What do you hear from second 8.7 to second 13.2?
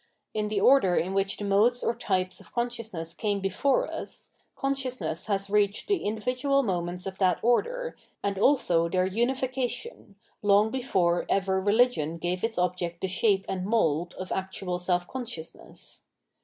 their unification, long before ever religion gave its object the